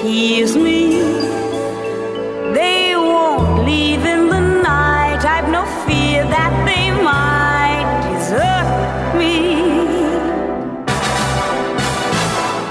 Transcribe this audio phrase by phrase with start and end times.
[0.00, 1.02] Tease me.
[2.54, 5.22] They won't leave in the night.
[5.24, 9.79] I've no fear that they might desert me.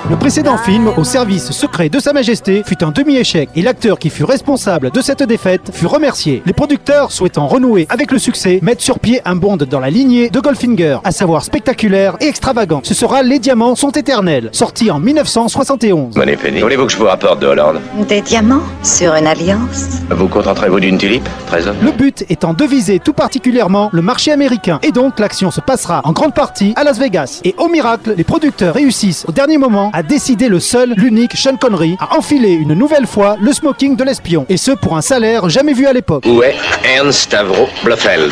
[0.10, 4.10] Le précédent film, au service secret de Sa Majesté, fut un demi-échec et l'acteur qui
[4.10, 6.42] fut responsable de cette défaite fut remercié.
[6.48, 10.32] Les producteurs, souhaitant renouer avec le succès, mettent sur pied un Bond dans la lignée
[10.32, 12.82] de Goldfinger, à savoir spectaculaire et extravagant.
[12.84, 16.16] Ce sera Les Diamants sont éternels, sorti en 1971.
[16.18, 16.60] Money Penny.
[16.62, 17.80] Voulez-vous que je vous rapporte de Hollande?
[18.08, 20.00] Des diamants sur une alliance?
[20.10, 21.30] Vous contenterez-vous d'une tulipe?
[21.46, 24.80] Trésor Le but étant de viser tout particulièrement le marché américain.
[24.82, 27.42] Et donc l'action se passera en grande partie à Las Vegas.
[27.44, 31.58] Et au miracle, les producteurs réussissent au dernier moment à décider le seul, l'unique Sean
[31.58, 34.46] Connery à enfiler une nouvelle fois le smoking de l'espion.
[34.50, 36.26] Et ce pour un salaire jamais vu à l'époque.
[36.26, 38.32] Où est Ernst Stavro Blofeld?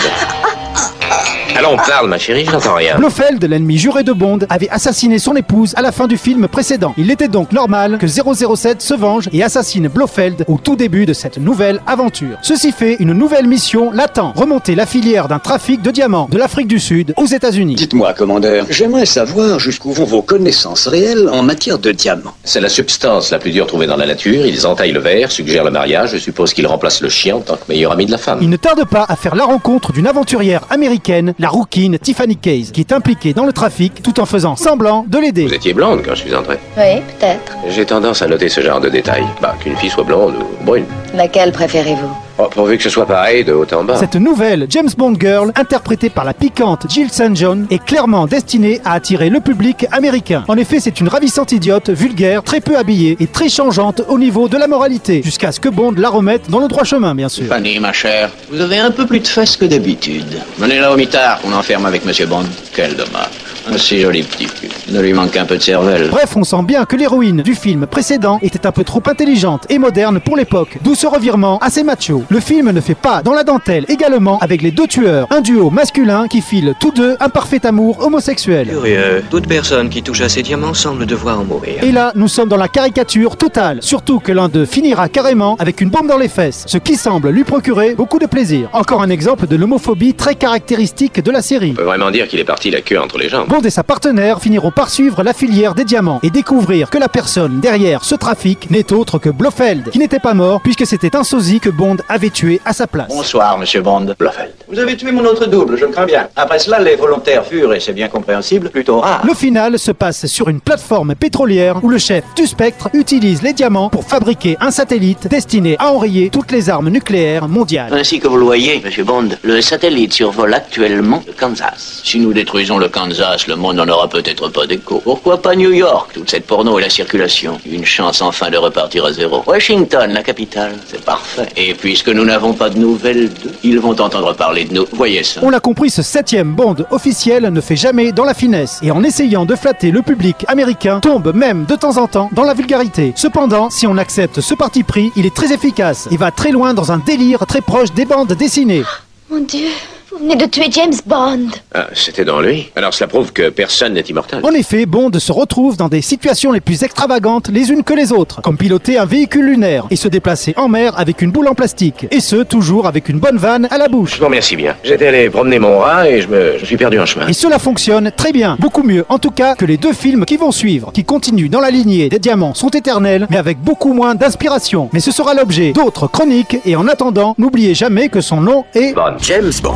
[1.58, 2.98] Allons, parle, ma chérie, je n'entends rien.
[2.98, 6.94] Blofeld, l'ennemi juré de Bond, avait assassiné son épouse à la fin du film précédent.
[6.98, 11.14] Il était donc normal que 007 se venge et assassine Blofeld au tout début de
[11.14, 12.38] cette nouvelle aventure.
[12.44, 14.34] Ceci fait, une nouvelle mission l'attend.
[14.36, 17.74] Remonter la filière d'un trafic de diamants de l'Afrique du Sud aux États-Unis.
[17.74, 22.36] Dites-moi, commandeur, j'aimerais savoir jusqu'où vont vos connaissances réelles en matière de diamants.
[22.44, 24.46] C'est la substance la plus dure trouvée dans la nature.
[24.46, 26.12] Ils entaillent le verre, suggèrent le mariage.
[26.12, 28.38] Je suppose qu'ils remplacent le chien en tant que meilleur ami de la femme.
[28.44, 32.72] Il ne tarde pas à faire la rencontre d'une aventurière américaine, la rouquine Tiffany Case,
[32.72, 35.46] qui est impliquée dans le trafic tout en faisant semblant de l'aider.
[35.48, 36.58] Vous étiez blonde quand je suis entré.
[36.78, 37.56] Oui, peut-être.
[37.70, 39.26] J'ai tendance à noter ce genre de détails.
[39.42, 40.86] Bah, qu'une fille soit blonde ou brune.
[41.14, 42.27] Laquelle préférez-vous?
[42.40, 43.98] Oh, pourvu que ce soit pareil de haut en bas.
[43.98, 47.36] Cette nouvelle James Bond Girl, interprétée par la piquante Jill St.
[47.36, 50.44] John, est clairement destinée à attirer le public américain.
[50.48, 54.48] En effet, c'est une ravissante idiote, vulgaire, très peu habillée et très changeante au niveau
[54.50, 57.48] de la moralité, jusqu'à ce que Bond la remette dans le droit chemin, bien sûr.
[57.48, 60.40] Fanny, ma chère, vous avez un peu plus de fesses que d'habitude.
[60.60, 62.46] Menez-la au mitard, on enferme avec Monsieur Bond.
[62.76, 63.30] Quel dommage.
[63.70, 64.70] Un si joli petit cul.
[64.90, 66.10] Ne lui manque qu'un peu de cervelle.
[66.10, 69.80] Bref, on sent bien que l'héroïne du film précédent était un peu trop intelligente et
[69.80, 72.24] moderne pour l'époque, d'où ce revirement assez macho.
[72.30, 75.70] Le film ne fait pas dans la dentelle également avec les deux tueurs, un duo
[75.70, 78.68] masculin qui file tous deux un parfait amour homosexuel.
[78.70, 79.24] Curieux.
[79.30, 81.84] Toute personne qui touche à ces diamants semble devoir en mourir.
[81.84, 85.82] Et là, nous sommes dans la caricature totale, surtout que l'un d'eux finira carrément avec
[85.82, 88.70] une bombe dans les fesses, ce qui semble lui procurer beaucoup de plaisir.
[88.72, 91.72] Encore un exemple de l'homophobie très caractéristique de la série.
[91.72, 93.50] On peut vraiment dire qu'il est parti la queue entre les jambes.
[93.50, 97.60] Bond et sa partenaire finiront suivre la filière des diamants et découvrir que la personne
[97.60, 101.60] derrière ce trafic n'est autre que Blofeld, qui n'était pas mort puisque c'était un sosie
[101.60, 103.08] que Bond avait tué à sa place.
[103.10, 104.14] Bonsoir, Monsieur Bond.
[104.20, 104.54] Blofeld.
[104.70, 106.28] Vous avez tué mon autre double, je le crains bien.
[106.36, 109.26] Après cela, les volontaires furent, et c'est bien compréhensible, plutôt rares.
[109.26, 113.54] Le final se passe sur une plateforme pétrolière où le chef du spectre utilise les
[113.54, 117.94] diamants pour fabriquer un satellite destiné à enrayer toutes les armes nucléaires mondiales.
[117.94, 122.02] Ainsi que vous le voyez, Monsieur Bond, le satellite survole actuellement le Kansas.
[122.04, 125.00] Si nous détruisons le Kansas, le monde n'en aura peut-être pas d'écho.
[125.02, 126.12] Pourquoi pas New York?
[126.14, 127.58] Toute cette porno et la circulation.
[127.66, 129.44] Une chance enfin de repartir à zéro.
[129.48, 131.48] Washington, la capitale, c'est parfait.
[131.56, 134.86] Et puisque nous n'avons pas de nouvelles d'eux, ils vont entendre parler de nous.
[134.94, 135.42] Voyez ça.
[135.44, 139.04] On l'a compris, ce septième Bond officiel ne fait jamais dans la finesse et en
[139.04, 143.14] essayant de flatter le public américain, tombe même de temps en temps dans la vulgarité.
[143.16, 146.74] Cependant, si on accepte ce parti pris, il est très efficace et va très loin
[146.74, 148.84] dans un délire très proche des bandes dessinées.
[149.30, 149.68] Mon Dieu,
[150.18, 151.50] vous venez de tuer James Bond.
[151.76, 152.72] Ah, c'était dans lui.
[152.76, 154.40] Alors cela prouve que personne n'est immortel.
[154.44, 158.12] En effet, Bond se retrouve dans des situations les plus extravagantes les unes que les
[158.12, 161.54] autres, comme piloter un véhicule lunaire et se déplacer en mer avec une boule en
[161.54, 164.16] plastique, et ce, toujours avec une bonne vanne à la bouche.
[164.16, 164.76] Je vous remercie bien.
[164.84, 167.28] J'étais allé promener mon rat et je me je suis perdu en chemin.
[167.28, 170.38] Et cela fonctionne très bien, beaucoup mieux en tout cas que les deux films qui
[170.38, 174.16] vont suivre, qui continuent dans la lignée des diamants sont éternels, mais avec beaucoup moins
[174.16, 174.90] d'inspiration.
[174.94, 178.96] Mais ce sera l'objet d'autres chroniques, et en attendant, n'oubliez jamais que son nom est...
[178.96, 179.18] Bonne.
[179.22, 179.76] James Bond.